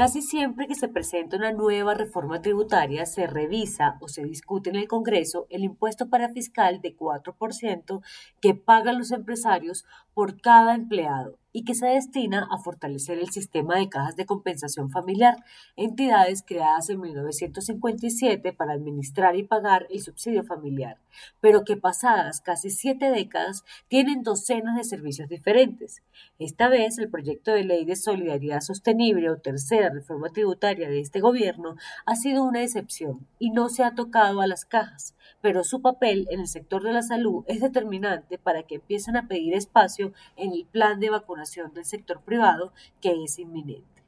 Casi 0.00 0.22
siempre 0.22 0.66
que 0.66 0.74
se 0.74 0.88
presenta 0.88 1.36
una 1.36 1.52
nueva 1.52 1.92
reforma 1.92 2.40
tributaria, 2.40 3.04
se 3.04 3.26
revisa 3.26 3.98
o 4.00 4.08
se 4.08 4.24
discute 4.24 4.70
en 4.70 4.76
el 4.76 4.88
Congreso 4.88 5.46
el 5.50 5.62
impuesto 5.62 6.08
para 6.08 6.30
fiscal 6.30 6.80
de 6.80 6.96
4% 6.96 8.00
que 8.40 8.54
pagan 8.54 8.96
los 8.96 9.10
empresarios 9.10 9.84
por 10.14 10.40
cada 10.40 10.74
empleado 10.74 11.38
y 11.52 11.64
que 11.64 11.74
se 11.74 11.86
destina 11.86 12.46
a 12.50 12.58
fortalecer 12.58 13.18
el 13.18 13.30
sistema 13.30 13.76
de 13.76 13.88
cajas 13.88 14.16
de 14.16 14.26
compensación 14.26 14.90
familiar, 14.90 15.36
entidades 15.76 16.44
creadas 16.46 16.90
en 16.90 17.00
1957 17.00 18.52
para 18.52 18.74
administrar 18.74 19.36
y 19.36 19.42
pagar 19.42 19.86
el 19.90 20.00
subsidio 20.00 20.44
familiar, 20.44 20.98
pero 21.40 21.64
que 21.64 21.76
pasadas 21.76 22.40
casi 22.40 22.70
siete 22.70 23.10
décadas 23.10 23.64
tienen 23.88 24.22
docenas 24.22 24.76
de 24.76 24.84
servicios 24.84 25.28
diferentes. 25.28 26.02
Esta 26.38 26.68
vez 26.68 26.98
el 26.98 27.10
proyecto 27.10 27.52
de 27.52 27.64
ley 27.64 27.84
de 27.84 27.96
solidaridad 27.96 28.60
sostenible 28.60 29.30
o 29.30 29.38
tercera 29.38 29.90
reforma 29.90 30.30
tributaria 30.30 30.88
de 30.88 31.00
este 31.00 31.20
gobierno 31.20 31.76
ha 32.06 32.14
sido 32.14 32.44
una 32.44 32.62
excepción 32.62 33.26
y 33.38 33.50
no 33.50 33.68
se 33.68 33.82
ha 33.82 33.94
tocado 33.94 34.40
a 34.40 34.46
las 34.46 34.64
cajas, 34.64 35.14
pero 35.40 35.64
su 35.64 35.82
papel 35.82 36.28
en 36.30 36.40
el 36.40 36.48
sector 36.48 36.82
de 36.82 36.92
la 36.92 37.02
salud 37.02 37.44
es 37.48 37.60
determinante 37.60 38.38
para 38.38 38.62
que 38.62 38.76
empiecen 38.76 39.16
a 39.16 39.26
pedir 39.26 39.54
espacio 39.54 40.12
en 40.36 40.52
el 40.52 40.66
plan 40.66 41.00
de 41.00 41.10
vacunación 41.10 41.39
del 41.74 41.84
sector 41.84 42.22
privado 42.22 42.72
que 43.00 43.24
es 43.24 43.38
inminente. 43.38 44.00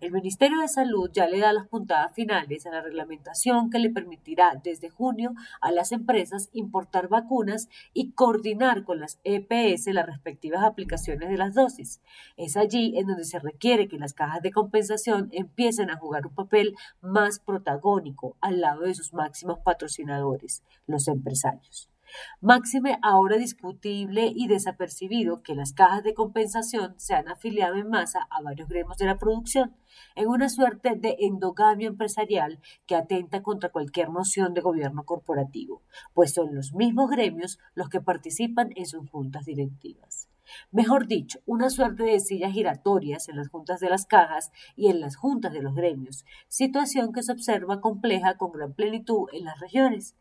El 0.00 0.12
Ministerio 0.12 0.60
de 0.60 0.68
Salud 0.68 1.10
ya 1.12 1.26
le 1.26 1.40
da 1.40 1.52
las 1.52 1.68
puntadas 1.68 2.12
finales 2.14 2.66
a 2.66 2.70
la 2.70 2.82
reglamentación 2.82 3.70
que 3.70 3.78
le 3.78 3.90
permitirá 3.90 4.60
desde 4.62 4.90
junio 4.90 5.32
a 5.60 5.70
las 5.70 5.92
empresas 5.92 6.50
importar 6.52 7.08
vacunas 7.08 7.68
y 7.94 8.12
coordinar 8.12 8.84
con 8.84 9.00
las 9.00 9.18
EPS 9.24 9.86
las 9.94 10.06
respectivas 10.06 10.64
aplicaciones 10.64 11.28
de 11.28 11.38
las 11.38 11.54
dosis. 11.54 12.02
Es 12.36 12.56
allí 12.56 12.98
en 12.98 13.06
donde 13.06 13.24
se 13.24 13.38
requiere 13.38 13.88
que 13.88 13.98
las 13.98 14.12
cajas 14.12 14.42
de 14.42 14.52
compensación 14.52 15.28
empiecen 15.32 15.90
a 15.90 15.98
jugar 15.98 16.26
un 16.26 16.34
papel 16.34 16.74
más 17.00 17.38
protagónico 17.38 18.36
al 18.40 18.60
lado 18.60 18.82
de 18.82 18.94
sus 18.94 19.14
máximos 19.14 19.60
patrocinadores, 19.60 20.62
los 20.86 21.08
empresarios. 21.08 21.90
Máxime 22.40 22.98
ahora 23.02 23.36
discutible 23.36 24.32
y 24.34 24.48
desapercibido 24.48 25.42
que 25.42 25.54
las 25.54 25.72
cajas 25.72 26.02
de 26.02 26.14
compensación 26.14 26.94
se 26.98 27.14
han 27.14 27.28
afiliado 27.28 27.76
en 27.76 27.88
masa 27.88 28.26
a 28.30 28.42
varios 28.42 28.68
gremios 28.68 28.98
de 28.98 29.06
la 29.06 29.18
producción, 29.18 29.76
en 30.14 30.28
una 30.28 30.48
suerte 30.48 30.94
de 30.96 31.16
endogamia 31.20 31.88
empresarial 31.88 32.60
que 32.86 32.96
atenta 32.96 33.42
contra 33.42 33.70
cualquier 33.70 34.10
noción 34.10 34.54
de 34.54 34.60
gobierno 34.60 35.04
corporativo, 35.04 35.82
pues 36.14 36.32
son 36.34 36.54
los 36.54 36.72
mismos 36.74 37.10
gremios 37.10 37.58
los 37.74 37.88
que 37.88 38.00
participan 38.00 38.70
en 38.76 38.86
sus 38.86 39.08
juntas 39.10 39.44
directivas. 39.44 40.28
Mejor 40.70 41.06
dicho, 41.06 41.40
una 41.44 41.70
suerte 41.70 42.04
de 42.04 42.20
sillas 42.20 42.52
giratorias 42.52 43.28
en 43.28 43.36
las 43.36 43.48
juntas 43.48 43.80
de 43.80 43.90
las 43.90 44.06
cajas 44.06 44.52
y 44.76 44.88
en 44.88 45.00
las 45.00 45.16
juntas 45.16 45.52
de 45.52 45.62
los 45.62 45.74
gremios, 45.74 46.24
situación 46.48 47.12
que 47.12 47.22
se 47.22 47.32
observa 47.32 47.80
compleja 47.80 48.36
con 48.36 48.52
gran 48.52 48.72
plenitud 48.72 49.28
en 49.32 49.44
las 49.44 49.58
regiones. 49.58 50.14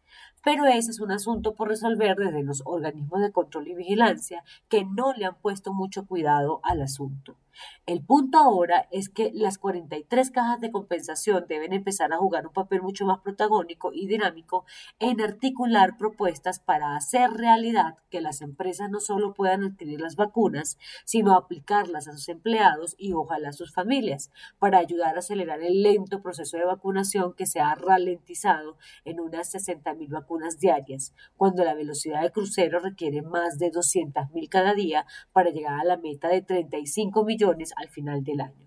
Pero 0.44 0.66
ese 0.66 0.92
es 0.92 1.00
un 1.00 1.12
asunto 1.12 1.56
por 1.56 1.70
resolver 1.70 2.16
desde 2.18 2.44
los 2.44 2.62
organismos 2.66 3.22
de 3.22 3.32
control 3.32 3.68
y 3.68 3.76
vigilancia 3.76 4.44
que 4.70 4.86
no 4.86 5.14
le 5.14 5.26
han 5.26 5.36
puesto 5.36 5.74
mucho 5.74 6.06
cuidado 6.06 6.60
al 6.64 6.82
asunto. 6.82 7.36
El 7.86 8.04
punto 8.04 8.38
ahora 8.38 8.88
es 8.92 9.10
que 9.10 9.32
las 9.34 9.58
43 9.58 10.32
cajas 10.32 10.60
de 10.60 10.72
compensación 10.72 11.46
deben 11.48 11.74
empezar 11.74 12.12
a 12.14 12.18
jugar 12.18 12.48
un 12.48 12.54
papel 12.54 12.82
mucho 12.82 13.06
más 13.06 13.20
protagónico 13.20 13.92
y 13.94 14.08
dinámico 14.08 14.66
en 15.00 15.22
articular 15.22 15.98
propuestas 15.98 16.60
para 16.60 16.96
hacer 16.96 17.32
realidad 17.32 17.96
que 18.10 18.22
las 18.22 18.42
empresas 18.42 18.90
no 18.90 19.00
solo 19.00 19.34
puedan 19.34 19.64
adquirir 19.64 20.02
las 20.02 20.16
vacunas, 20.16 20.78
sino 21.06 21.34
aplicarlas 21.34 22.08
a 22.08 22.14
sus 22.14 22.28
empleados 22.30 22.96
y 22.98 23.14
ojalá 23.14 23.50
a 23.50 23.54
sus 23.54 23.74
familias, 23.74 24.32
para 24.60 24.80
ayudar 24.80 25.16
a 25.16 25.20
acelerar 25.20 25.62
el 25.62 25.84
lento 25.84 26.22
proceso 26.22 26.58
de 26.58 26.66
vacunación 26.66 27.34
que 27.34 27.46
se 27.46 27.60
ha 27.60 27.76
ralentizado 27.76 28.78
en 29.06 29.20
unas 29.20 29.54
60.000 29.54 30.05
vacunas 30.10 30.60
diarias, 30.60 31.14
cuando 31.38 31.64
la 31.64 31.74
velocidad 31.74 32.22
de 32.22 32.32
crucero 32.32 32.80
requiere 32.80 33.22
más 33.22 33.58
de 33.58 33.72
200.000 33.72 34.50
cada 34.50 34.74
día 34.74 35.06
para 35.32 35.50
llegar 35.50 35.80
a 35.80 35.86
la 35.86 35.98
meta 35.98 36.28
de 36.30 36.42
35 36.42 37.24
millones 37.24 37.72
al 37.76 37.90
final 37.90 38.24
del 38.24 38.42
año. 38.42 38.65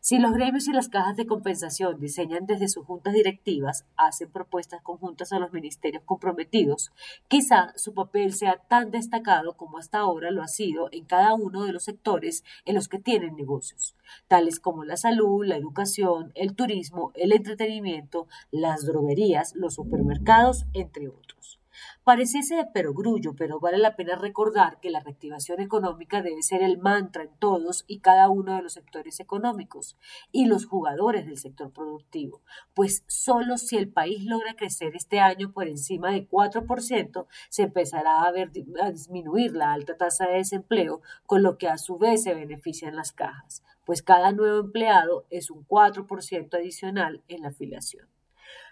Si 0.00 0.18
los 0.18 0.32
gremios 0.32 0.68
y 0.68 0.72
las 0.72 0.88
cajas 0.88 1.16
de 1.16 1.26
compensación 1.26 2.00
diseñan 2.00 2.46
desde 2.46 2.68
sus 2.68 2.84
juntas 2.84 3.14
directivas, 3.14 3.86
hacen 3.96 4.30
propuestas 4.30 4.82
conjuntas 4.82 5.32
a 5.32 5.38
los 5.38 5.52
ministerios 5.52 6.02
comprometidos, 6.04 6.92
quizá 7.28 7.72
su 7.76 7.94
papel 7.94 8.32
sea 8.32 8.56
tan 8.68 8.90
destacado 8.90 9.56
como 9.56 9.78
hasta 9.78 9.98
ahora 9.98 10.30
lo 10.30 10.42
ha 10.42 10.48
sido 10.48 10.88
en 10.92 11.04
cada 11.04 11.34
uno 11.34 11.64
de 11.64 11.72
los 11.72 11.84
sectores 11.84 12.44
en 12.64 12.74
los 12.74 12.88
que 12.88 12.98
tienen 12.98 13.36
negocios, 13.36 13.94
tales 14.28 14.60
como 14.60 14.84
la 14.84 14.96
salud, 14.96 15.44
la 15.44 15.56
educación, 15.56 16.32
el 16.34 16.54
turismo, 16.54 17.12
el 17.14 17.32
entretenimiento, 17.32 18.26
las 18.50 18.86
droguerías, 18.86 19.54
los 19.54 19.74
supermercados, 19.74 20.66
entre 20.72 21.08
otros. 21.08 21.59
Pareciese 22.04 22.56
de 22.56 22.66
perogrullo, 22.66 23.34
pero 23.36 23.60
vale 23.60 23.78
la 23.78 23.96
pena 23.96 24.16
recordar 24.16 24.80
que 24.80 24.90
la 24.90 25.00
reactivación 25.00 25.60
económica 25.60 26.22
debe 26.22 26.42
ser 26.42 26.62
el 26.62 26.78
mantra 26.78 27.22
en 27.22 27.36
todos 27.38 27.84
y 27.86 28.00
cada 28.00 28.28
uno 28.28 28.56
de 28.56 28.62
los 28.62 28.72
sectores 28.72 29.20
económicos 29.20 29.96
y 30.32 30.46
los 30.46 30.66
jugadores 30.66 31.26
del 31.26 31.38
sector 31.38 31.72
productivo, 31.72 32.42
pues 32.74 33.04
solo 33.06 33.58
si 33.58 33.76
el 33.76 33.88
país 33.88 34.24
logra 34.24 34.54
crecer 34.54 34.96
este 34.96 35.20
año 35.20 35.52
por 35.52 35.68
encima 35.68 36.10
de 36.12 36.28
4%, 36.28 37.26
se 37.48 37.62
empezará 37.62 38.22
a, 38.22 38.32
ver, 38.32 38.50
a 38.82 38.90
disminuir 38.90 39.54
la 39.54 39.72
alta 39.72 39.96
tasa 39.96 40.26
de 40.26 40.36
desempleo, 40.36 41.00
con 41.26 41.42
lo 41.42 41.58
que 41.58 41.68
a 41.68 41.78
su 41.78 41.98
vez 41.98 42.22
se 42.22 42.34
benefician 42.34 42.96
las 42.96 43.12
cajas, 43.12 43.62
pues 43.84 44.02
cada 44.02 44.32
nuevo 44.32 44.58
empleado 44.58 45.26
es 45.30 45.50
un 45.50 45.66
4% 45.66 46.54
adicional 46.54 47.22
en 47.28 47.42
la 47.42 47.48
afiliación. 47.48 48.08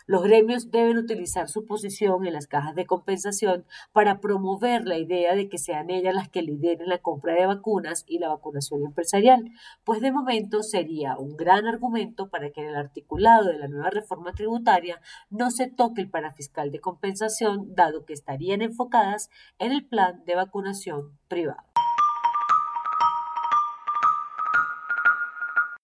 Los 0.09 0.23
gremios 0.23 0.71
deben 0.71 0.97
utilizar 0.97 1.49
su 1.49 1.67
posición 1.67 2.27
en 2.27 2.33
las 2.33 2.47
cajas 2.47 2.75
de 2.75 2.87
compensación 2.87 3.67
para 3.93 4.21
promover 4.21 4.87
la 4.87 4.97
idea 4.97 5.35
de 5.35 5.51
que 5.51 5.59
sean 5.59 5.91
ellas 5.91 6.15
las 6.15 6.31
que 6.31 6.41
lideren 6.41 6.89
la 6.89 6.97
compra 6.97 7.35
de 7.35 7.45
vacunas 7.45 8.05
y 8.07 8.19
la 8.19 8.29
vacunación 8.29 8.87
empresarial, 8.87 9.51
pues 9.85 10.01
de 10.01 10.11
momento 10.11 10.63
sería 10.63 11.19
un 11.19 11.37
gran 11.37 11.67
argumento 11.67 12.31
para 12.31 12.51
que 12.51 12.63
en 12.63 12.69
el 12.69 12.77
articulado 12.77 13.49
de 13.49 13.59
la 13.59 13.69
nueva 13.69 13.91
reforma 13.91 14.33
tributaria 14.33 14.99
no 15.29 15.51
se 15.51 15.67
toque 15.67 16.01
el 16.01 16.09
parafiscal 16.09 16.71
de 16.71 16.81
compensación, 16.81 17.75
dado 17.75 18.07
que 18.07 18.15
estarían 18.15 18.63
enfocadas 18.63 19.29
en 19.59 19.73
el 19.73 19.87
plan 19.87 20.25
de 20.25 20.37
vacunación 20.37 21.19
privado. 21.29 21.68